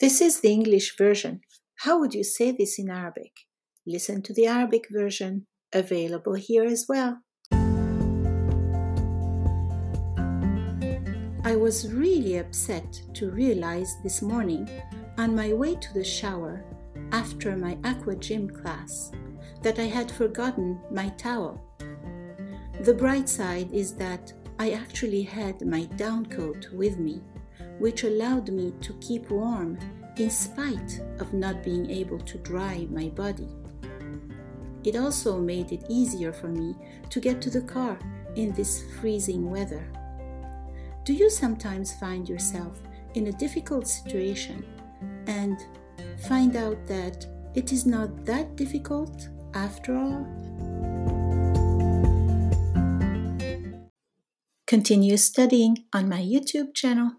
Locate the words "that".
19.60-19.78, 23.96-24.32, 46.86-47.26, 48.26-48.56